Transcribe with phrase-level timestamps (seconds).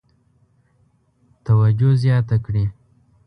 [1.45, 2.65] توجه زیاته کړي.